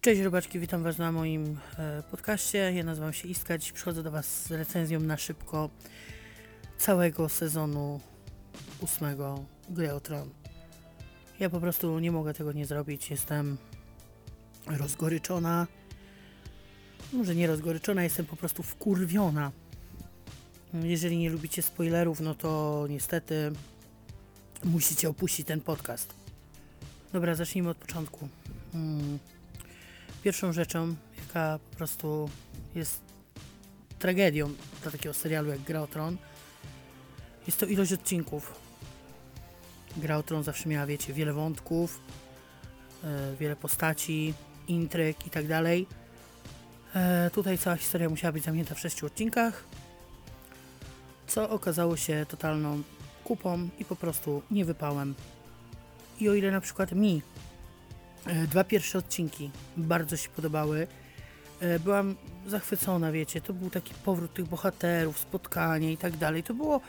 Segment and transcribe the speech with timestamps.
[0.00, 2.72] Cześć robaczki, witam Was na moim e, podcaście.
[2.74, 3.58] Ja nazywam się Iska.
[3.58, 5.70] Dziś przychodzę do Was z recenzją na szybko
[6.78, 8.00] całego sezonu
[8.80, 10.30] ósmego Gry o Tron.
[11.40, 13.10] Ja po prostu nie mogę tego nie zrobić.
[13.10, 13.56] Jestem
[14.66, 15.66] rozgoryczona.
[17.12, 19.52] Może nie rozgoryczona, jestem po prostu wkurwiona.
[20.74, 23.52] Jeżeli nie lubicie spoilerów, no to niestety
[24.64, 26.14] musicie opuścić ten podcast.
[27.12, 28.28] Dobra, zacznijmy od początku.
[28.72, 29.18] Hmm.
[30.22, 32.30] Pierwszą rzeczą, jaka po prostu
[32.74, 33.00] jest
[33.98, 34.50] tragedią
[34.82, 36.16] dla takiego serialu jak Gra o Tron,
[37.46, 38.52] jest to ilość odcinków.
[39.96, 42.00] Gra o Tron zawsze miała, wiecie, wiele wątków,
[43.04, 44.34] e, wiele postaci,
[44.68, 45.86] intryg i tak dalej.
[46.94, 49.64] E, tutaj cała historia musiała być zamknięta w sześciu odcinkach,
[51.26, 52.82] co okazało się totalną
[53.24, 55.14] kupą i po prostu niewypałem.
[56.20, 57.22] I o ile na przykład mi
[58.48, 60.86] dwa pierwsze odcinki bardzo się podobały,
[61.60, 62.16] e, byłam
[62.46, 66.80] zachwycona, wiecie, to był taki powrót tych bohaterów, spotkanie i tak dalej, to było,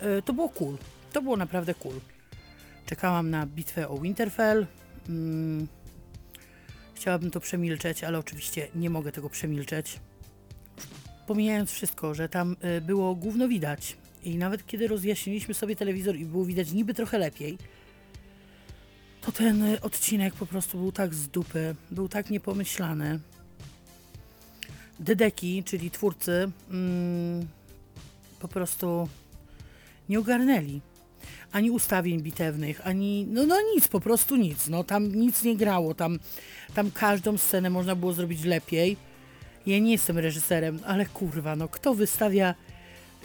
[0.00, 0.76] e, to było cool,
[1.12, 2.00] to było naprawdę cool.
[2.86, 4.66] Czekałam na bitwę o Winterfell,
[5.08, 5.66] mm,
[6.94, 10.00] chciałabym to przemilczeć, ale oczywiście nie mogę tego przemilczeć.
[11.26, 16.44] Pomijając wszystko, że tam było gówno widać i nawet kiedy rozjaśniliśmy sobie telewizor i było
[16.44, 17.58] widać niby trochę lepiej,
[19.22, 23.20] to ten y, odcinek po prostu był tak z dupy, był tak niepomyślany.
[25.00, 27.46] Dedeki, czyli twórcy, mm,
[28.40, 29.08] po prostu
[30.08, 30.80] nie ogarnęli
[31.52, 34.68] ani ustawień bitewnych, ani no, no nic, po prostu nic.
[34.68, 36.18] No tam nic nie grało, tam,
[36.74, 38.96] tam każdą scenę można było zrobić lepiej.
[39.66, 42.54] Ja nie jestem reżyserem, ale kurwa, no kto wystawia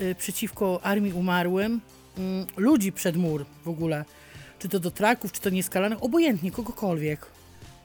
[0.02, 1.82] y, przeciwko armii umarłym
[2.18, 2.22] y,
[2.58, 4.06] ludzi przed mur w ogóle?
[4.60, 7.26] Czy to do traków, czy to nieskalanych, obojętnie, kogokolwiek.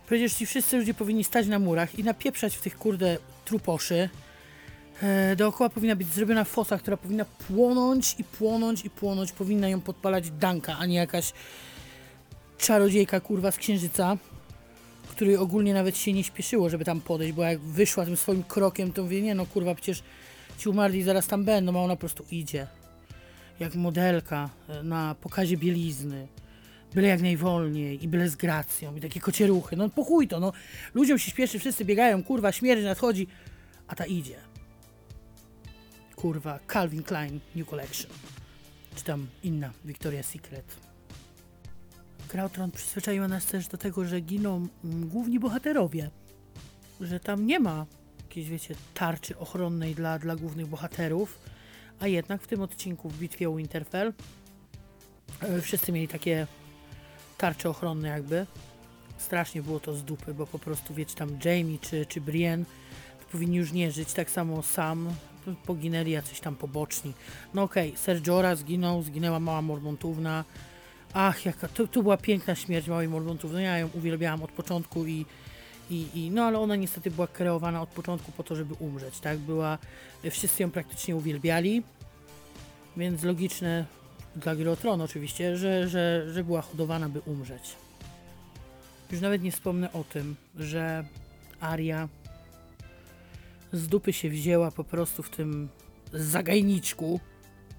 [0.06, 4.08] Przecież ci wszyscy ludzie powinni stać na murach i napieprzać w tych kurde truposzy.
[5.02, 9.32] E, dookoła powinna być zrobiona fosa, która powinna płonąć i płonąć i płonąć.
[9.32, 11.32] Powinna ją podpalać Danka, a nie jakaś
[12.58, 14.16] czarodziejka kurwa z księżyca,
[15.08, 18.92] której ogólnie nawet się nie śpieszyło, żeby tam podejść, bo jak wyszła tym swoim krokiem,
[18.92, 20.02] to mówię, nie no kurwa, przecież
[20.58, 22.66] ci umarli zaraz tam będą, a ona po prostu idzie.
[23.60, 26.26] Jak modelka e, na pokazie bielizny.
[26.94, 29.76] Byle jak najwolniej i byle z gracją i takie kocieruchy.
[29.76, 30.52] No po chuj to, no.
[30.94, 33.26] Ludziom się śpieszy, wszyscy biegają, kurwa, śmierć nadchodzi,
[33.86, 34.52] a ta idzie
[36.22, 38.10] kurwa, Calvin Klein New Collection.
[38.94, 40.76] Czy tam inna Victoria's Secret.
[42.28, 46.10] Gra o Tron przyzwyczaiła nas też do tego, że giną mm, główni bohaterowie.
[47.00, 47.86] Że tam nie ma
[48.22, 51.38] jakiejś, wiecie, tarczy ochronnej dla, dla głównych bohaterów.
[52.00, 54.12] A jednak w tym odcinku w bitwie o Winterfell
[55.40, 56.46] e, wszyscy mieli takie
[57.42, 58.46] tarcze ochronne jakby.
[59.18, 62.64] Strasznie było to z dupy, bo po prostu wiecie tam Jamie czy, czy Brienne
[63.32, 65.14] powinni już nie żyć, tak samo sam
[65.66, 67.12] poginęli jacyś tam poboczni.
[67.54, 70.44] No okej, okay, Ser Jorah zginął, zginęła mała Mormontówna.
[71.14, 75.26] Ach, jaka, to, to była piękna śmierć małej Mormontówny, ja ją uwielbiałam od początku i,
[75.90, 79.38] i, i, no ale ona niestety była kreowana od początku po to, żeby umrzeć, tak?
[79.38, 79.78] Była,
[80.30, 81.82] wszyscy ją praktycznie uwielbiali,
[82.96, 83.84] więc logiczne
[84.36, 84.70] dla gry
[85.02, 87.76] oczywiście, że, że, że była hodowana, by umrzeć.
[89.12, 91.04] Już nawet nie wspomnę o tym, że
[91.60, 92.08] Aria
[93.72, 95.68] z dupy się wzięła po prostu w tym
[96.12, 97.20] zagajniczku,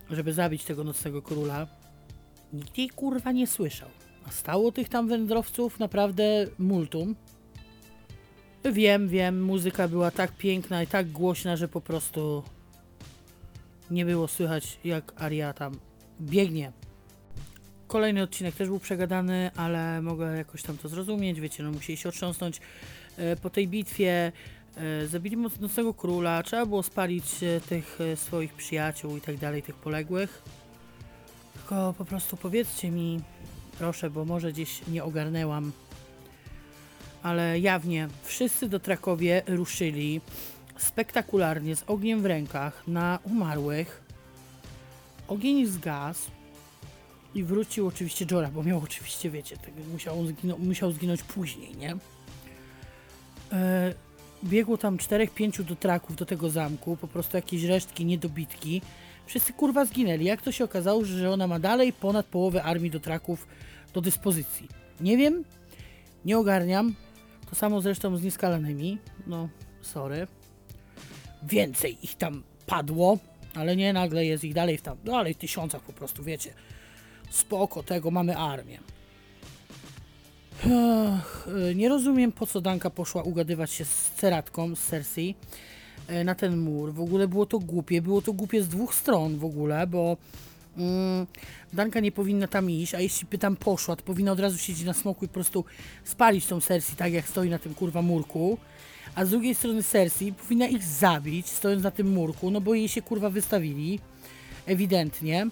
[0.10, 1.68] żeby zabić tego nocnego króla.
[2.54, 3.90] Nikt jej kurwa nie słyszał.
[4.28, 6.24] A stało tych tam wędrowców naprawdę
[6.60, 7.16] multum.
[8.72, 12.44] Wiem, wiem, muzyka była tak piękna i tak głośna, że po prostu
[13.92, 15.80] nie było słychać jak Aria tam
[16.24, 16.72] biegnie.
[17.88, 21.40] Kolejny odcinek też był przegadany, ale mogę jakoś tam to zrozumieć.
[21.40, 22.62] Wiecie, no musieli się otrząsnąć
[23.18, 24.32] e, po tej bitwie.
[24.78, 29.76] E, zabili mocnego króla, trzeba było spalić e, tych swoich przyjaciół i tak dalej, tych
[29.76, 30.44] poległych.
[31.54, 33.22] Tylko po prostu powiedzcie mi,
[33.78, 35.72] proszę, bo może gdzieś nie ogarnęłam,
[37.24, 40.22] ale jawnie wszyscy do Trakowie ruszyli
[40.78, 44.03] spektakularnie z ogniem w rękach na umarłych.
[45.28, 46.32] Ogień zgasł
[47.36, 51.96] i wrócił oczywiście Jora, bo miał oczywiście, wiecie, tak musiał, zginął, musiał zginąć później, nie?
[54.44, 58.82] biegło tam czterech, pięciu do traków do tego zamku, po prostu jakieś resztki, niedobitki.
[59.26, 60.26] Wszyscy kurwa zginęli.
[60.26, 63.48] Jak to się okazało, że ona ma dalej ponad połowę armii do traków
[63.94, 64.68] do dyspozycji?
[65.00, 65.44] Nie wiem,
[66.26, 66.96] nie ogarniam.
[67.50, 68.98] To samo zresztą z nieskalanymi.
[69.28, 69.50] No,
[69.82, 70.28] sorry.
[71.44, 73.18] Więcej ich tam padło,
[73.56, 76.54] ale nie nagle jest ich dalej w tam, dalej w tysiącach po prostu, wiecie.
[77.30, 78.80] Spoko tego, mamy armię.
[80.66, 85.36] Ach, e, nie rozumiem, po co Danka poszła ugadywać się z Ceratką, z Cersei,
[86.08, 86.94] e, na ten mur.
[86.94, 88.02] W ogóle było to głupie.
[88.02, 90.18] Było to głupie z dwóch stron w ogóle, bo
[90.78, 91.28] mm,
[91.74, 94.86] Danka nie powinna tam iść, a jeśli by tam poszła, to powinna od razu siedzieć
[94.86, 95.66] na smoku i po prostu
[96.04, 98.58] spalić tą Cersei, tak jak stoi na tym kurwa murku.
[99.16, 102.88] A z drugiej strony Cersei powinna ich zabić, stojąc na tym murku, no bo jej
[102.88, 104.00] się kurwa wystawili.
[104.66, 105.48] Ewidentnie.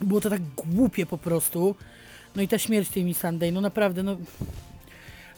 [0.00, 1.74] Było to tak głupie po prostu.
[2.36, 4.16] No i ta śmierć tej Miss Sunday, no naprawdę, no...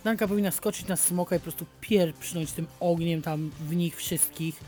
[0.04, 4.60] Danka powinna skoczyć na smoka i po prostu pierprzynąć tym ogniem tam w nich wszystkich.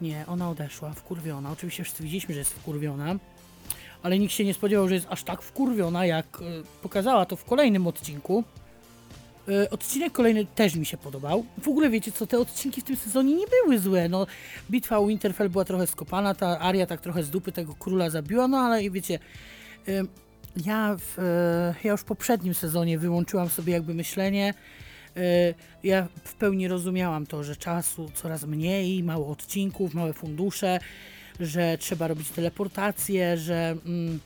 [0.00, 1.50] Nie, ona odeszła, wkurwiona.
[1.50, 3.16] Oczywiście wszyscy widzieliśmy, że jest wkurwiona.
[4.02, 7.44] Ale nikt się nie spodziewał, że jest aż tak wkurwiona, jak y, pokazała to w
[7.44, 8.44] kolejnym odcinku.
[9.48, 11.44] Y, odcinek kolejny też mi się podobał.
[11.62, 14.08] W ogóle wiecie co, te odcinki w tym sezonie nie były złe.
[14.08, 14.26] No,
[14.70, 18.48] bitwa u Winterfell była trochę skopana, ta Aria tak trochę z dupy tego króla zabiła,
[18.48, 19.18] no ale wiecie...
[19.88, 20.04] Y,
[20.66, 24.54] ja, w, e, ja już w poprzednim sezonie wyłączyłam sobie jakby myślenie.
[25.16, 25.20] E,
[25.82, 30.80] ja w pełni rozumiałam to, że czasu coraz mniej, mało odcinków, małe fundusze,
[31.40, 34.20] że trzeba robić teleportacje, że mm,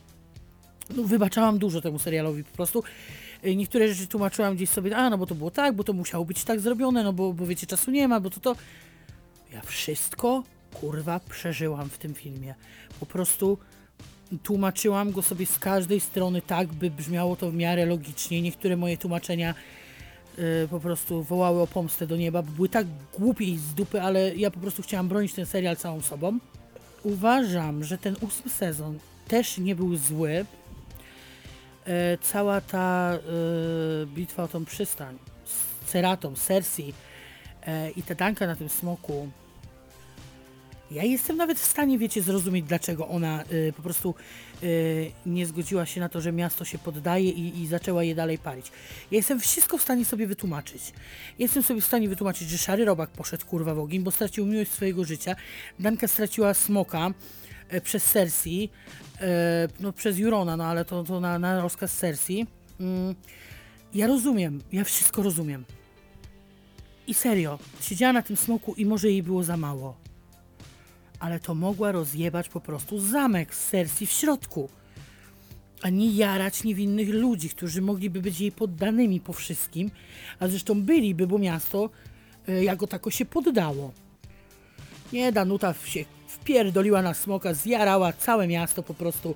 [0.97, 2.83] no, wybaczałam dużo temu serialowi po prostu.
[3.43, 6.25] E, niektóre rzeczy tłumaczyłam gdzieś sobie, a no bo to było tak, bo to musiało
[6.25, 8.57] być tak zrobione, no bo, bo wiecie, czasu nie ma, bo to to.
[9.53, 10.43] Ja wszystko
[10.75, 12.55] kurwa przeżyłam w tym filmie.
[13.01, 13.59] Po prostu
[14.43, 18.43] tłumaczyłam go sobie z każdej strony tak, by brzmiało to w miarę logicznie.
[18.43, 19.55] Niektóre moje tłumaczenia
[20.39, 22.87] y, po prostu wołały o pomstę do nieba, bo były tak
[23.19, 26.39] głupie i z dupy, ale ja po prostu chciałam bronić ten serial całą sobą.
[27.05, 28.99] Uważam, że ten ósmy sezon
[29.29, 30.47] też nie był zły.
[31.87, 36.95] E, cała ta e, bitwa o tą przystań z Ceratą, Cersei
[37.67, 39.29] e, i ta danka na tym smoku
[40.91, 44.15] ja jestem nawet w stanie, wiecie, zrozumieć, dlaczego ona y, po prostu
[44.63, 48.39] y, nie zgodziła się na to, że miasto się poddaje i, i, zaczęła je dalej
[48.39, 48.67] palić.
[49.11, 50.93] Ja jestem wszystko w stanie sobie wytłumaczyć.
[51.39, 54.71] Jestem sobie w stanie wytłumaczyć, że Szary Robak poszedł kurwa w ogień, bo stracił miłość
[54.71, 55.37] swojego życia.
[55.79, 57.11] Danka straciła smoka
[57.75, 58.71] y, przez Cersei,
[59.21, 62.47] e, no przez Jurona, no ale to, to na, na rozkaz Cersei.
[62.81, 63.15] Mm,
[63.95, 65.65] ja rozumiem, ja wszystko rozumiem.
[67.07, 70.04] I serio, siedziała na tym smoku i może jej było za mało
[71.19, 74.69] ale to mogła rozjebać po prostu zamek z Cersei w środku,
[75.83, 79.91] a nie jarać niewinnych ludzi, którzy mogliby być jej poddanymi po wszystkim,
[80.41, 81.91] a zresztą byliby, bo miasto
[82.49, 83.93] e, jako tako się poddało.
[85.13, 89.35] Nie, Danuta się wpierdoliła na smoka, zjarała całe miasto po prostu.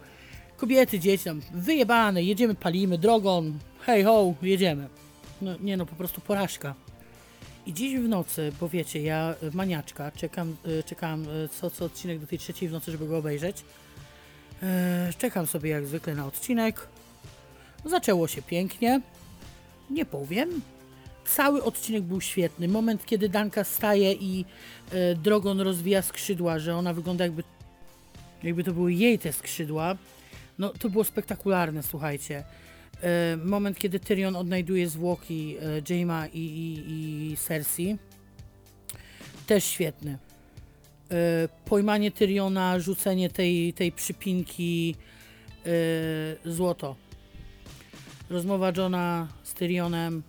[0.57, 4.89] Kobiety, dzieci tam wyjebane, jedziemy, palimy, drogą, hej ho, jedziemy.
[5.43, 6.75] No nie no, po prostu porażka.
[7.69, 11.85] I dziś w nocy, bo wiecie, ja e, maniaczka, czekam, e, czekam e, co, co
[11.85, 13.65] odcinek do tej trzeciej w nocy, żeby go obejrzeć.
[15.19, 16.89] Czekam sobie jak zwykle na odcinek.
[17.85, 19.01] Zaczęło się pięknie.
[19.91, 20.61] Nie powiem.
[21.25, 22.69] Cały odcinek był świetny.
[22.69, 24.45] Moment, kiedy Danka staje i
[25.17, 27.43] Drogon rozwija skrzydła, że ona wygląda jakby,
[28.43, 29.97] jakby to były jej te skrzydła.
[30.59, 32.45] No to było spektakularne, słuchajcie.
[33.03, 37.97] E, moment, kiedy Tyrion odnajduje zwłoki e, Jaima i, i, i Cersei.
[39.47, 40.19] Też świetny.
[41.11, 44.95] E, pojmanie Tyriona, rzucenie tej, tej przypinki
[46.45, 46.97] złoto.
[48.31, 50.23] Rozmowa Johna z Tyrionem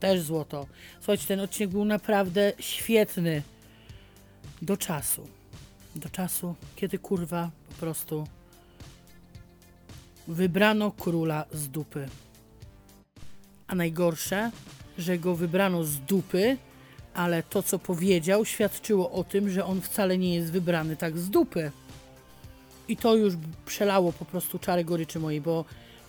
[0.00, 0.66] też złoto.
[0.98, 3.42] Słuchajcie, ten odcinek był naprawdę świetny.
[4.62, 5.28] Do czasu.
[5.96, 8.26] Do czasu, kiedy kurwa po prostu
[10.28, 12.08] Wybrano króla z dupy.
[13.66, 14.50] A najgorsze,
[14.98, 16.56] że go wybrano z dupy,
[17.14, 21.30] ale to co powiedział świadczyło o tym, że on wcale nie jest wybrany tak z
[21.30, 21.70] dupy.
[22.88, 23.34] I to już
[23.66, 25.64] przelało po prostu czary goryczy mojej, bo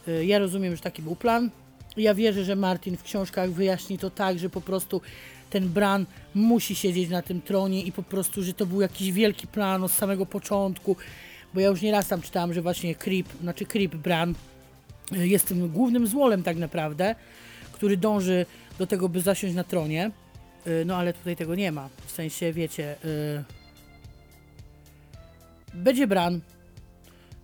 [0.08, 1.50] y, ja rozumiem, że taki był plan.
[1.98, 5.02] Ja wierzę, że Martin w książkach wyjaśni to tak, że po prostu
[5.50, 6.06] ten Bran
[6.36, 9.92] musi siedzieć na tym tronie i po prostu, że to był jakiś wielki plan od
[9.92, 10.96] samego początku
[11.54, 14.36] bo ja już nieraz tam czytałam, że właśnie Creep, znaczy Creep Bran
[15.12, 17.16] y, jest tym głównym złolem tak naprawdę,
[17.72, 18.46] który dąży
[18.80, 20.12] do tego, by zasiąść na tronie.
[20.68, 21.90] Y, no ale tutaj tego nie ma.
[22.06, 23.44] W sensie, wiecie, yy...
[25.74, 26.42] będzie Bran,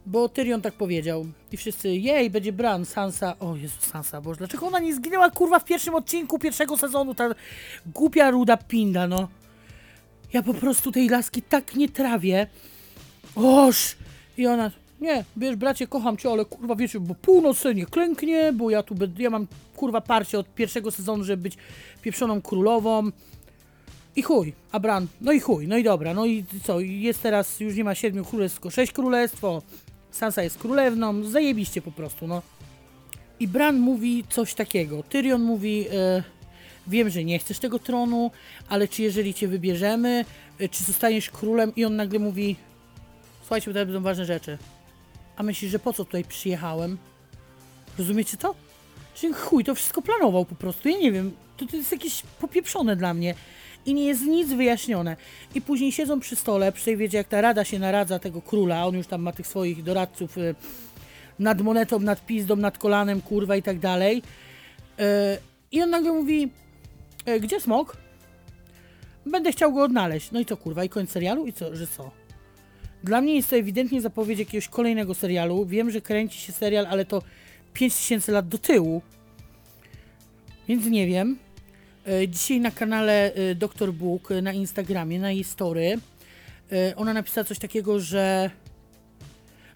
[0.05, 1.25] bo Tyrion tak powiedział.
[1.51, 3.39] I wszyscy, jej, będzie Bran, Sansa.
[3.39, 7.15] O Jezu, Sansa, boże, dlaczego ona nie zginęła, kurwa, w pierwszym odcinku pierwszego sezonu?
[7.15, 7.29] Ta
[7.85, 9.27] głupia ruda pinda, no.
[10.33, 12.47] Ja po prostu tej laski tak nie trawię.
[13.43, 13.95] Oż!
[14.37, 18.69] I ona, nie, wiesz bracie, kocham cię, ale kurwa wiecie, bo północ nie klęknie, bo
[18.69, 21.57] ja tu ja mam kurwa parcie od pierwszego sezonu, żeby być
[22.01, 23.11] pieprzoną królową.
[24.15, 27.59] I chuj, a Bran, no i chuj, no i dobra, no i co, jest teraz,
[27.59, 29.41] już nie ma siedmiu królestw, tylko sześć królestw,
[30.11, 32.41] Sansa jest królewną, zajebiście po prostu, no.
[33.39, 35.03] I Bran mówi coś takiego.
[35.03, 36.23] Tyrion mówi, e,
[36.87, 38.31] wiem, że nie chcesz tego tronu,
[38.69, 40.25] ale czy jeżeli cię wybierzemy,
[40.59, 41.75] e, czy zostaniesz królem?
[41.75, 42.55] I on nagle mówi,
[43.49, 44.57] słuchajcie, bo to będą ważne rzeczy.
[45.35, 46.97] A myślisz, że po co tutaj przyjechałem?
[47.97, 48.55] Rozumiecie to?
[49.15, 50.89] Że chuj, to wszystko planował po prostu.
[50.89, 53.35] Ja nie wiem, to, to jest jakieś popieprzone dla mnie.
[53.85, 55.17] I nie jest nic wyjaśnione.
[55.55, 58.85] I później siedzą przy stole, przy tej wiecie, jak ta rada się naradza tego króla,
[58.85, 60.55] on już tam ma tych swoich doradców y,
[61.39, 64.21] nad monetą, nad pizdą, nad kolanem, kurwa i tak dalej.
[64.99, 65.03] Y,
[65.71, 66.49] I on nagle mówi,
[67.27, 67.97] y, gdzie smok?
[69.25, 70.31] Będę chciał go odnaleźć.
[70.31, 71.47] No i co kurwa, i koniec serialu?
[71.47, 72.11] I co, że co?
[73.03, 75.65] Dla mnie jest to ewidentnie zapowiedź jakiegoś kolejnego serialu.
[75.65, 77.21] Wiem, że kręci się serial, ale to
[77.73, 79.01] 5000 lat do tyłu.
[80.67, 81.37] Więc nie wiem.
[82.07, 83.93] E, Dzisiaj na kanale e, Dr.
[83.93, 85.97] Book e, na Instagramie, na jej story,
[86.95, 88.49] ona napisała coś takiego, że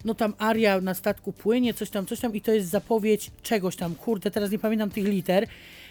[0.04, 3.76] no tam Aria na statku płynie, coś tam, coś tam i to jest zapowiedź czegoś
[3.76, 3.94] tam.
[3.94, 5.46] Kurde, teraz nie pamiętam tych liter.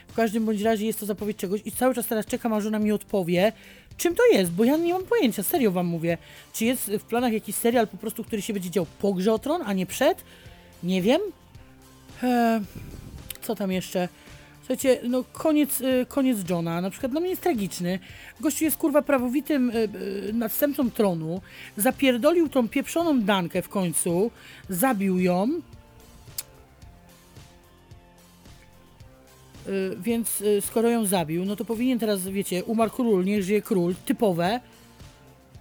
[0.08, 2.80] W każdym bądź razie jest to zapowiedź czegoś i cały czas teraz czekam, aż ona
[2.80, 3.52] mi odpowie,
[3.98, 6.18] czym to jest, bo ja nie mam pojęcia, serio wam mówię.
[6.54, 9.40] Czy jest w planach jakiś serial po prostu, który się będzie dział po grze o
[9.40, 10.24] tron, a nie przed?
[10.84, 11.22] Nie wiem.
[12.24, 12.62] Eee,
[13.42, 14.08] co tam jeszcze?
[14.60, 18.00] Słuchajcie, no koniec, y, koniec Johna, na przykład dla mnie jest tragiczny.
[18.40, 19.74] Gościu jest kurwa prawowitym y,
[20.30, 21.42] y, następcą tronu,
[21.78, 24.32] zapierdolił tą pieprzoną Dankę w końcu,
[24.70, 25.50] zabił ją.
[30.00, 33.96] Więc y, skoro ją zabił, no to powinien teraz, wiecie, umarł król, niech żyje król,
[34.06, 34.60] typowe.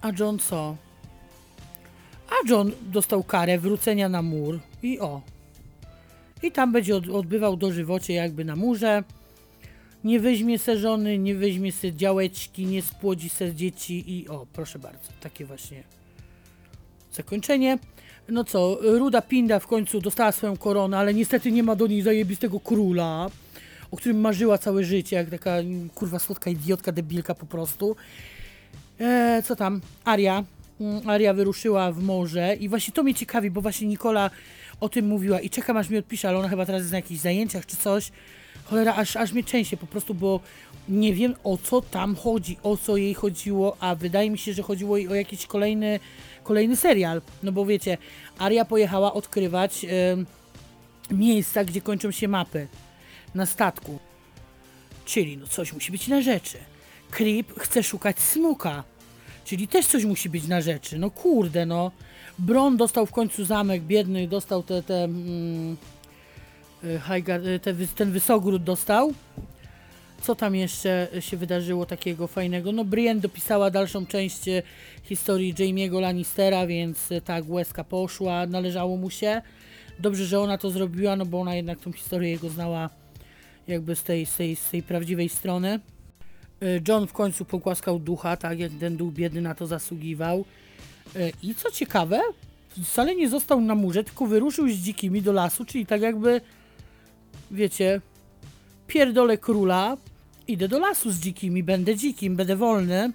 [0.01, 0.75] A John co?
[2.29, 5.21] A John dostał karę wrócenia na mur i o,
[6.43, 9.03] i tam będzie od, odbywał dożywocie jakby na murze.
[10.03, 14.79] Nie weźmie se żony, nie weźmie se działeczki, nie spłodzi se dzieci i o, proszę
[14.79, 15.83] bardzo, takie właśnie
[17.11, 17.77] zakończenie.
[18.29, 22.01] No co, Ruda Pinda w końcu dostała swoją koronę, ale niestety nie ma do niej
[22.01, 23.29] zajebistego króla,
[23.93, 25.55] o którym marzyła całe życie, jak taka
[25.95, 27.95] kurwa słodka idiotka, debilka po prostu.
[28.99, 29.81] Eee, co tam?
[30.05, 30.43] Aria.
[30.81, 34.29] Mm, Aria wyruszyła w morze i właśnie to mnie ciekawi, bo właśnie Nikola
[34.79, 37.21] o tym mówiła i czekam aż mi odpisze, ale ona chyba teraz jest na jakichś
[37.21, 38.11] zajęciach czy coś.
[38.65, 40.39] Cholera, aż, aż mnie częściej po prostu, bo
[40.89, 44.63] nie wiem o co tam chodzi, o co jej chodziło, a wydaje mi się, że
[44.63, 45.99] chodziło jej o jakiś kolejny,
[46.43, 47.21] kolejny serial.
[47.43, 47.97] No bo wiecie,
[48.37, 50.25] Aria pojechała odkrywać em,
[51.11, 52.67] miejsca, gdzie kończą się mapy
[53.35, 53.99] na statku.
[55.05, 56.57] Czyli no coś musi być na rzeczy.
[57.11, 58.83] Creep chce szukać smoka.
[59.45, 60.99] Czyli też coś musi być na rzeczy.
[60.99, 61.91] No kurde, no.
[62.39, 65.77] Bron dostał w końcu zamek, biedny, dostał te, te, mm,
[66.83, 66.99] y,
[67.47, 69.13] y, te ten wysogród dostał.
[70.21, 72.71] Co tam jeszcze się wydarzyło takiego fajnego?
[72.71, 74.63] No Brienne dopisała dalszą część y,
[75.03, 79.41] historii Jamie'ego Lannistera, więc tak, łezka poszła, należało mu się.
[79.99, 82.89] Dobrze, że ona to zrobiła, no bo ona jednak tą historię jego znała
[83.67, 85.79] jakby z tej, z tej, z tej prawdziwej strony.
[86.63, 90.45] Y, John w końcu pogłaskał ducha, tak jak ten duch biedny na to zasługiwał.
[91.15, 92.21] Y, I co ciekawe,
[92.83, 96.41] wcale nie został na murze, tylko wyruszył z dzikimi do lasu, czyli tak jakby,
[97.51, 98.01] wiecie,
[98.87, 99.97] pierdolę króla,
[100.47, 103.11] idę do lasu z dzikimi, będę dzikim, będę wolny.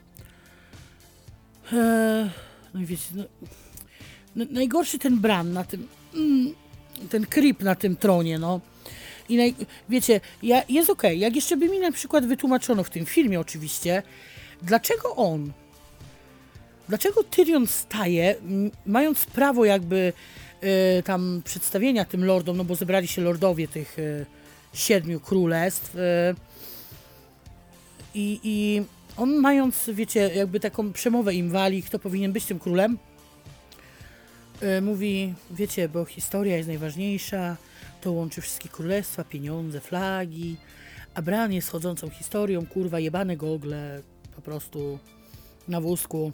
[1.72, 2.30] Eee,
[2.74, 3.24] no i wiecie, no,
[4.36, 6.54] no, najgorszy ten Bran na tym, mm,
[7.10, 8.60] ten creep na tym tronie, no.
[9.28, 9.54] I naj,
[9.88, 14.02] wiecie, ja, jest okej, jak jeszcze by mi na przykład wytłumaczono w tym filmie oczywiście,
[14.62, 15.52] dlaczego on,
[16.88, 18.34] dlaczego Tyrion staje,
[18.86, 20.12] mając prawo jakby
[20.60, 24.26] e, tam przedstawienia tym lordom, no bo zebrali się lordowie tych e,
[24.74, 26.34] siedmiu królestw e,
[28.14, 28.82] i,
[29.16, 32.98] on mając, wiecie, jakby taką przemowę im wali, kto powinien być tym królem,
[34.82, 37.56] mówi, wiecie, bo historia jest najważniejsza,
[38.00, 40.56] to łączy wszystkie królestwa, pieniądze, flagi,
[41.14, 44.02] a Bran jest chodzącą historią, kurwa, jebane gogle,
[44.36, 44.98] po prostu
[45.68, 46.32] na wózku.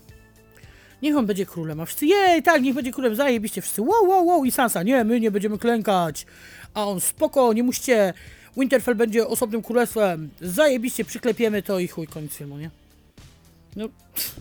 [1.02, 4.26] Niech on będzie królem, a wszyscy, jej, tak, niech będzie królem, zajebiście, wszyscy, wow, wow,
[4.26, 6.26] wow, i Sansa, nie, my nie będziemy klękać,
[6.74, 8.14] a on, spoko, nie musicie,
[8.56, 12.70] Winterfell będzie osobnym królestwem, zajebiście, przyklepiemy to i chuj, koniec filmu, nie?
[13.76, 14.40] No, pff.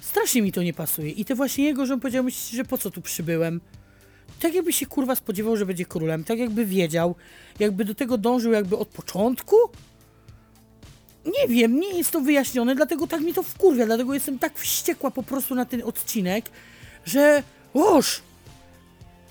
[0.00, 2.78] strasznie mi to nie pasuje i te właśnie jego, że on powiedział, myślicie, że po
[2.78, 3.60] co tu przybyłem?
[4.40, 7.14] Tak jakby się kurwa spodziewał, że będzie królem, tak jakby wiedział,
[7.58, 9.56] jakby do tego dążył jakby od początku.
[11.24, 15.10] Nie wiem, nie jest to wyjaśnione, dlatego tak mi to wkurwia, dlatego jestem tak wściekła
[15.10, 16.50] po prostu na ten odcinek,
[17.04, 17.42] że
[17.74, 18.22] oż!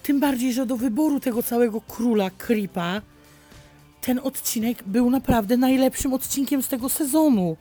[0.03, 3.01] Tym bardziej, że do wyboru tego całego króla Creepa
[4.01, 7.57] ten odcinek był naprawdę najlepszym odcinkiem z tego sezonu.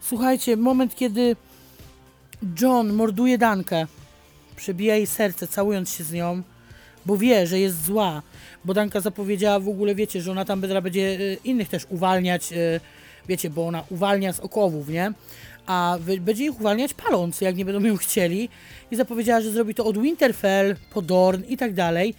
[0.00, 1.36] Słuchajcie, moment kiedy
[2.60, 3.86] John morduje Dankę,
[4.56, 6.42] przebija jej serce, całując się z nią,
[7.06, 8.22] bo wie, że jest zła.
[8.64, 12.80] Bo Danka zapowiedziała w ogóle, wiecie, że ona tam będzie, y, innych też uwalniać, y,
[13.28, 15.12] wiecie, bo ona uwalnia z okowów, nie?
[15.66, 18.48] A będzie ich uwalniać paląc, jak nie będą ją chcieli.
[18.90, 22.14] I zapowiedziała, że zrobi to od Winterfell po Dorn i tak dalej.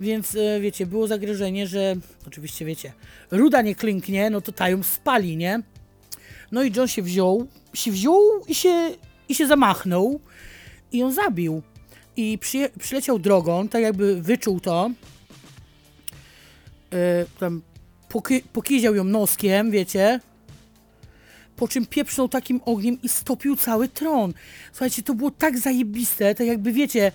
[0.00, 2.92] Więc y, wiecie, było zagrożenie, że oczywiście wiecie,
[3.30, 5.62] ruda nie klinknie, no to ta ją spali, nie?
[6.52, 8.90] No i John się wziął, się wziął i się,
[9.28, 10.20] i się zamachnął
[10.92, 11.62] i ją zabił.
[12.18, 12.38] I
[12.78, 14.90] przyleciał drogą, tak jakby wyczuł to.
[16.92, 16.98] Yy,
[17.40, 17.62] tam
[18.08, 20.20] poki, pokiział ją noskiem, wiecie.
[21.56, 24.32] Po czym pieprznął takim ogniem i stopił cały tron.
[24.72, 27.12] Słuchajcie, to było tak zajebiste, tak jakby wiecie,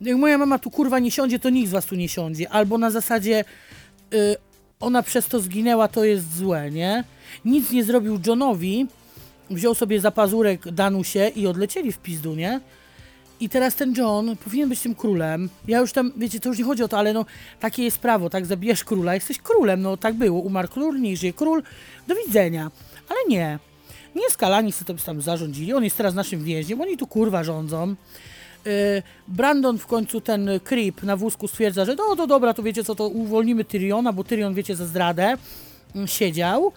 [0.00, 2.48] jak moja mama tu kurwa nie siądzie, to nikt z was tu nie siądzie.
[2.48, 3.44] Albo na zasadzie
[4.10, 4.36] yy,
[4.80, 7.04] ona przez to zginęła, to jest złe, nie?
[7.44, 8.86] Nic nie zrobił Johnowi,
[9.50, 12.60] wziął sobie za pazurek Danusie i odlecieli w pizdu, nie?
[13.40, 15.48] I teraz ten John powinien być tym królem.
[15.68, 17.24] Ja już tam, wiecie, to już nie chodzi o to, ale no,
[17.60, 18.46] takie jest prawo, tak?
[18.46, 20.40] Zabijesz króla, jesteś królem, no tak było.
[20.40, 21.62] Umarł król, nie żyje król,
[22.08, 22.70] do widzenia.
[23.08, 23.58] Ale nie.
[24.14, 27.94] Nie skalani sobie tam zarządzili, on jest teraz naszym więźniem, oni tu kurwa rządzą.
[28.64, 28.72] Yy,
[29.28, 32.94] Brandon w końcu ten creep na wózku stwierdza, że no to dobra, to wiecie co,
[32.94, 35.36] to uwolnimy Tyriona, bo Tyrion, wiecie, za zdradę
[35.94, 36.72] mm, siedział.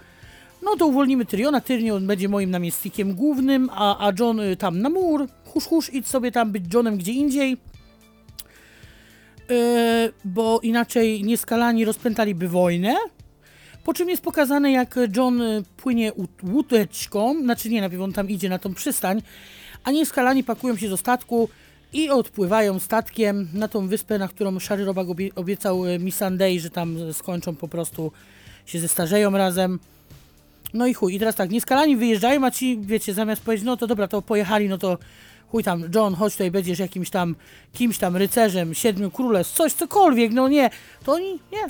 [0.64, 4.88] No to uwolnimy Tyriona, Tyrion będzie moim namiestnikiem głównym, a, a John y, tam na
[4.88, 7.56] mur, husz husz, idź sobie tam być Johnem gdzie indziej.
[9.48, 12.94] Yy, bo inaczej nieskalani rozpętaliby wojnę.
[13.84, 18.30] Po czym jest pokazane, jak John y, płynie łó- łódeczką, znaczy nie, najpierw on tam
[18.30, 19.22] idzie na tą przystań,
[19.84, 21.48] a nieskalani pakują się do statku
[21.92, 26.70] i odpływają statkiem na tą wyspę, na którą Szary Robak obie- obiecał y, Missandei, że
[26.70, 28.12] tam skończą po prostu,
[28.66, 29.78] się zestarzeją razem.
[30.74, 33.86] No i chuj, i teraz tak, nieskalani wyjeżdżają, a ci, wiecie, zamiast powiedzieć, no to
[33.86, 34.98] dobra, to pojechali, no to
[35.48, 37.36] chuj tam, John, chodź tutaj, będziesz jakimś tam,
[37.72, 40.70] kimś tam rycerzem, siedmiu królestw, coś, cokolwiek, no nie,
[41.04, 41.66] to oni, nie.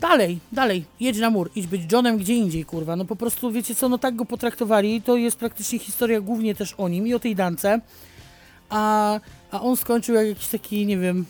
[0.00, 3.74] Dalej, dalej, jedź na mur, idź być Johnem gdzie indziej, kurwa, no po prostu, wiecie
[3.74, 7.18] co, no tak go potraktowali, to jest praktycznie historia głównie też o nim i o
[7.18, 7.80] tej dance,
[8.70, 11.24] a, a on skończył jak jakiś taki, nie wiem,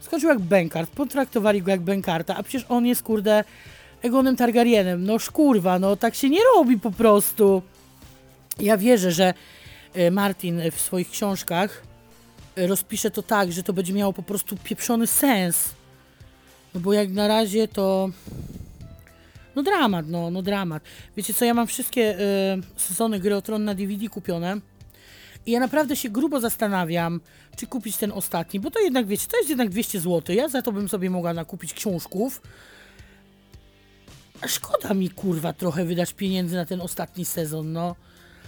[0.00, 3.44] skończył jak Benkart, potraktowali go jak Benkarta, a przecież on jest, kurde,
[4.04, 5.04] Egonem Targaryenem.
[5.04, 7.62] No szkurwa, no tak się nie robi po prostu.
[8.60, 9.34] Ja wierzę, że
[9.94, 11.82] e, Martin w swoich książkach
[12.56, 15.74] e, rozpisze to tak, że to będzie miało po prostu pieprzony sens.
[16.74, 18.10] No bo jak na razie to...
[19.56, 20.82] No dramat, no, no dramat.
[21.16, 22.24] Wiecie co, ja mam wszystkie e,
[22.76, 24.56] sezony Gry o Tron na DVD kupione.
[25.46, 27.20] I ja naprawdę się grubo zastanawiam,
[27.56, 30.36] czy kupić ten ostatni, bo to jednak, wiecie, to jest jednak 200 zł.
[30.36, 32.40] Ja za to bym sobie mogła nakupić książków.
[34.44, 37.96] A szkoda mi kurwa trochę wydać pieniędzy na ten ostatni sezon, no.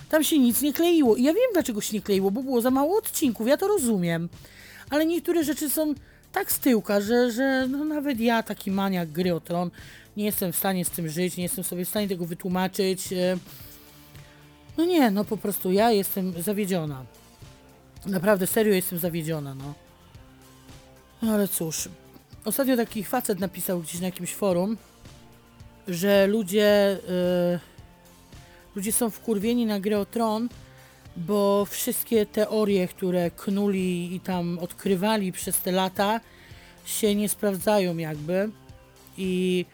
[0.09, 1.17] Tam się nic nie kleiło.
[1.17, 4.29] I ja wiem dlaczego się nie kleiło, bo było za mało odcinków, ja to rozumiem.
[4.91, 5.95] Ale niektóre rzeczy są
[6.33, 9.71] tak z tyłka, że, że no nawet ja, taki maniak gry o tron,
[10.17, 13.13] nie jestem w stanie z tym żyć, nie jestem sobie w stanie tego wytłumaczyć.
[13.13, 13.39] e.
[14.77, 17.05] No nie, no po prostu ja jestem zawiedziona.
[18.07, 19.75] Naprawdę, serio jestem zawiedziona, no.
[21.23, 21.89] No ale cóż.
[22.45, 24.77] Ostatnio taki facet napisał gdzieś na jakimś forum,
[25.89, 26.99] że ludzie,
[27.55, 30.49] y, ludzie są wkurwieni na grę o tron,
[31.17, 36.21] bo wszystkie teorie, które knuli i tam odkrywali przez te lata,
[36.85, 38.51] się nie sprawdzają jakby
[39.19, 39.65] i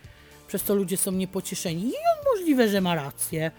[0.49, 1.83] przez to ludzie są niepocieszeni.
[1.83, 3.51] I on możliwe, że ma rację,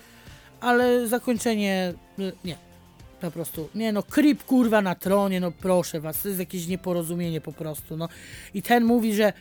[0.60, 2.58] ale zakończenie y, nie.
[3.22, 7.42] Po prostu, nie no, creep kurwa na tronie, no proszę was, to jest jakieś nieporozumienie
[7.42, 8.10] po prostu, no.
[8.54, 9.34] I ten mówi, że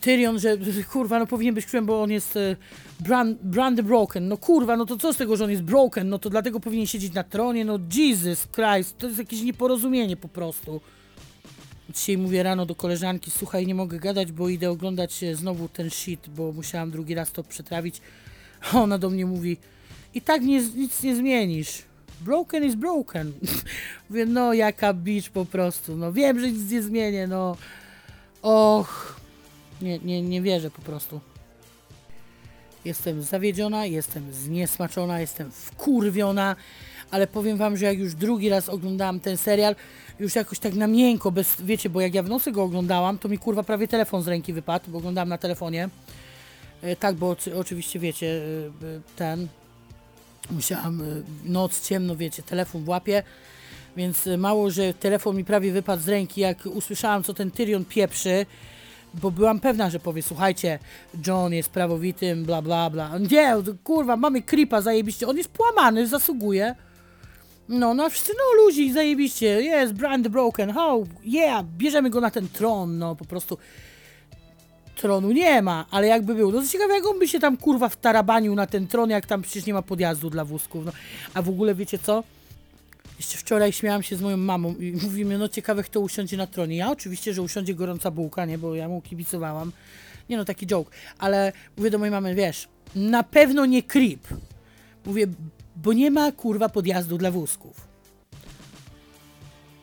[0.00, 0.56] Tyrion, że
[0.92, 2.56] kurwa, no powinien być królem, bo on jest e,
[3.00, 4.28] brand, brand broken.
[4.28, 6.08] No kurwa, no to co z tego, że on jest broken?
[6.08, 7.64] No to dlatego powinien siedzieć na tronie.
[7.64, 10.80] No Jesus Christ, to jest jakieś nieporozumienie po prostu.
[11.90, 15.90] Dzisiaj mówię rano do koleżanki, słuchaj, nie mogę gadać, bo idę oglądać e, znowu ten
[15.90, 18.00] shit, bo musiałam drugi raz to przetrawić.
[18.72, 19.56] A ona do mnie mówi,
[20.14, 21.82] i tak nie, nic nie zmienisz.
[22.20, 23.32] Broken is broken.
[24.10, 25.96] Mówię, no jaka bitch po prostu.
[25.96, 27.56] No wiem, że nic nie zmienię, no.
[28.42, 29.23] Och.
[29.84, 31.20] Nie, nie, nie wierzę po prostu.
[32.84, 36.56] Jestem zawiedziona, jestem zniesmaczona, jestem wkurwiona,
[37.10, 39.76] ale powiem wam, że jak już drugi raz oglądałam ten serial,
[40.20, 43.28] już jakoś tak na miękko, bez, wiecie, bo jak ja w nocy go oglądałam, to
[43.28, 45.88] mi kurwa prawie telefon z ręki wypadł, bo oglądałam na telefonie.
[46.82, 49.48] E, tak, bo oczy- oczywiście wiecie, e, e, ten,
[50.50, 51.02] musiałam,
[51.44, 53.22] noc, ciemno, wiecie, telefon w łapie,
[53.96, 58.46] więc mało, że telefon mi prawie wypadł z ręki, jak usłyszałam, co ten Tyrion pieprzy,
[59.22, 60.78] bo byłam pewna, że powie, słuchajcie,
[61.26, 63.18] John jest prawowitym, bla bla bla.
[63.18, 66.74] Nie, kurwa, mamy creepa zajebiście, on jest połamany, zasługuje.
[67.68, 72.48] No, no wszyscy, no luzik, zajebiście, jest brand broken, oh, yeah, bierzemy go na ten
[72.48, 73.58] tron, no po prostu
[74.96, 77.88] tronu nie ma, ale jakby był, no to ciekawe jak on by się tam kurwa
[77.88, 80.92] wtarabanił na ten tron, jak tam przecież nie ma podjazdu dla wózków, no.
[81.34, 82.22] A w ogóle wiecie co?
[83.18, 86.76] Jeszcze wczoraj śmiałam się z moją mamą i mówimy, no ciekawe kto usiądzie na tronie.
[86.76, 89.72] Ja oczywiście, że usiądzie gorąca bułka, nie, bo ja mu kibicowałam.
[90.28, 94.28] Nie no, taki joke, ale mówię do mojej mamy, wiesz, na pewno nie creep.
[95.06, 95.26] Mówię,
[95.76, 97.94] bo nie ma kurwa podjazdu dla wózków.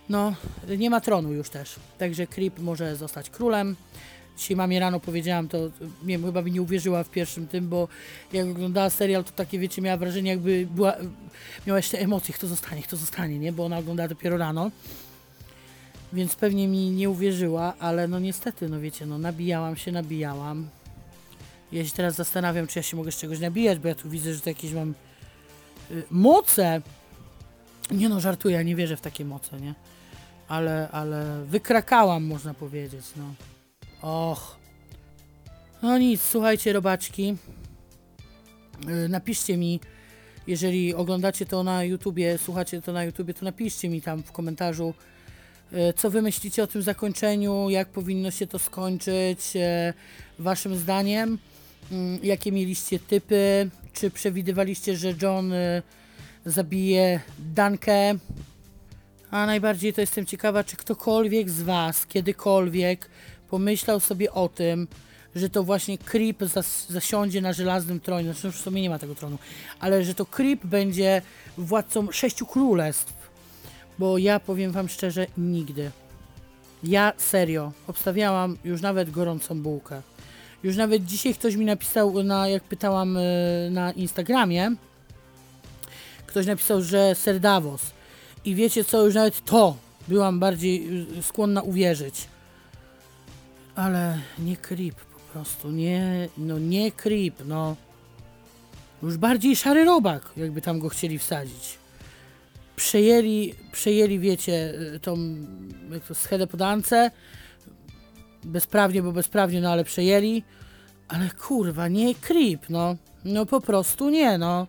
[0.09, 0.35] No,
[0.77, 1.75] nie ma tronu już też.
[1.97, 3.75] Także Creep może zostać królem.
[4.41, 5.57] Dzisiaj mamie rano powiedziałam, to
[6.03, 7.87] nie wiem, chyba mi nie uwierzyła w pierwszym tym, bo
[8.33, 10.93] jak oglądała serial, to takie, wiecie, miała wrażenie, jakby była,
[11.67, 13.53] miała jeszcze emocje, kto zostanie, kto zostanie, nie?
[13.53, 14.71] Bo ona oglądała dopiero rano.
[16.13, 20.69] Więc pewnie mi nie uwierzyła, ale no niestety, no wiecie, no nabijałam się, nabijałam.
[21.71, 24.33] Ja się teraz zastanawiam, czy ja się mogę z czegoś nabijać, bo ja tu widzę,
[24.33, 24.93] że to jakieś mam
[25.91, 26.81] y, moce.
[27.91, 29.73] Nie no, żartuję, ja nie wierzę w takie moce, nie?
[30.47, 33.50] Ale, ale wykrakałam, można powiedzieć, no.
[34.01, 34.55] Och.
[35.81, 37.35] No nic, słuchajcie, robaczki.
[38.89, 39.79] Y, Napiszcie mi,
[40.47, 44.93] jeżeli oglądacie to na YouTubie, słuchacie to na YouTubie, to napiszcie mi tam w komentarzu,
[45.73, 49.93] y, co wy myślicie o tym zakończeniu, jak powinno się to skończyć, y,
[50.39, 51.37] waszym zdaniem,
[51.91, 55.53] Mm, jakie mieliście typy, czy przewidywaliście, że John
[56.45, 58.13] zabije Dankę,
[59.31, 63.09] a najbardziej to jestem ciekawa, czy ktokolwiek z Was kiedykolwiek
[63.51, 64.87] pomyślał sobie o tym,
[65.35, 68.33] że to właśnie Creep zas zasiądzie na żelaznym tronie.
[68.33, 69.37] Znaczy, w sumie nie ma tego tronu,
[69.79, 71.21] ale że to Creep będzie
[71.57, 73.13] władcą sześciu królestw.
[73.99, 75.91] Bo ja powiem Wam szczerze, nigdy.
[76.83, 80.01] Ja serio obstawiałam już nawet gorącą bułkę.
[80.63, 84.71] Już nawet dzisiaj ktoś mi napisał, na, jak pytałam y, na Instagramie,
[86.27, 87.81] ktoś napisał, że Ser Davos.
[88.45, 89.75] I wiecie co, już nawet to
[90.07, 92.15] byłam bardziej y, skłonna uwierzyć.
[93.75, 97.75] Ale nie creep po prostu, nie, no nie creep, no.
[99.03, 101.77] Już bardziej szary robak, jakby tam go chcieli wsadzić.
[102.75, 105.17] Przejęli, przejęli, wiecie, y, tą,
[105.91, 107.11] jak to, schedę podance.
[108.43, 110.43] Bezprawnie, bo bezprawnie, no ale przejęli.
[111.07, 112.95] Ale kurwa, nie creep, no.
[113.25, 114.67] No po prostu nie, no.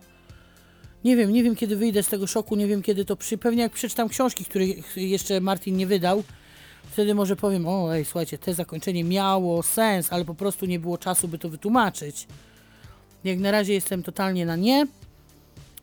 [1.03, 3.37] Nie wiem, nie wiem kiedy wyjdę z tego szoku, nie wiem kiedy to przy...
[3.37, 6.23] Pewnie jak przeczytam książki, których jeszcze Martin nie wydał,
[6.93, 10.97] wtedy może powiem, o ej, słuchajcie, te zakończenie miało sens, ale po prostu nie było
[10.97, 12.27] czasu, by to wytłumaczyć.
[13.23, 14.87] Jak na razie jestem totalnie na nie.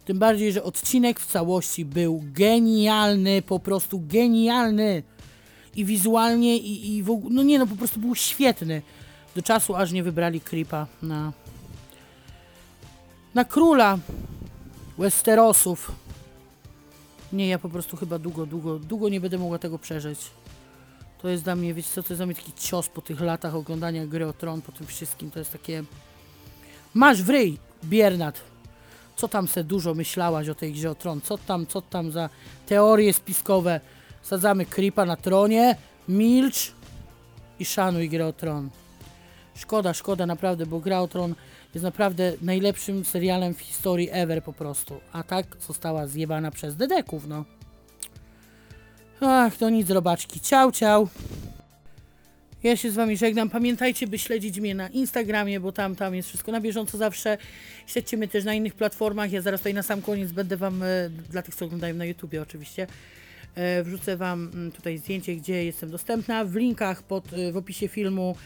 [0.05, 5.03] Tym bardziej, że odcinek w całości był genialny, po prostu genialny.
[5.77, 8.83] I wizualnie, i, i w ogóle, no nie no, po prostu był świetny.
[9.37, 11.33] Do czasu, aż nie wybrali Creepa na...
[13.35, 13.99] Na króla
[14.99, 15.93] Westerosów.
[17.33, 20.40] Nie, ja po prostu chyba długo, długo, długo nie będę mogła tego przeżyć.
[21.23, 23.55] To jest dla mnie, wiecie co, to jest dla mnie taki cios po tych latach
[23.55, 25.31] oglądania gry o tron, po tym wszystkim.
[25.31, 25.85] To jest takie...
[26.95, 28.41] Masz w ryj, Biernat.
[29.17, 31.21] Co tam se dużo myślałaś o tej grze o tron?
[31.21, 32.29] Co tam, co tam za
[32.67, 33.81] teorie spiskowe?
[34.23, 35.77] Sadzamy Creepa na tronie,
[36.09, 36.73] milcz
[37.59, 38.71] i szanuj grę o tron.
[39.55, 41.35] Szkoda, szkoda naprawdę, bo gra o tron
[41.75, 45.01] jest naprawdę najlepszym serialem w historii ever po prostu.
[45.13, 47.45] A tak została zjebana przez dedeków, no.
[49.21, 50.41] Ach, to nic, robaczki.
[50.41, 51.09] Ciao, ciao.
[52.63, 53.51] Ja się z Wami żegnam.
[53.51, 57.39] Pamiętajcie, by śledzić mnie na Instagramie, bo tam, tam jest wszystko na bieżąco zawsze.
[57.87, 59.33] Śledźcie mnie też na innych platformach.
[59.33, 60.87] Ja zaraz tutaj na sam koniec będę Wam, e,
[61.31, 62.87] dla tych, co oglądają na YouTubie oczywiście,
[63.55, 66.45] e, wrzucę Wam mm, tutaj zdjęcie, gdzie jestem dostępna.
[66.45, 68.37] W linkach pod, e, w opisie filmu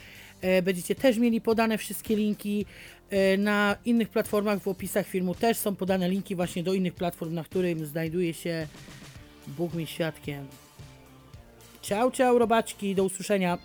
[0.62, 2.66] będziecie też mieli podane wszystkie linki.
[3.38, 7.44] Na innych platformach w opisach filmu też są podane linki właśnie do innych platform, na
[7.44, 8.66] którym znajduje się
[9.46, 10.63] Bóg mi świadkiem.
[11.84, 13.58] Ciao, ciao, robaczki, do usłyszenia.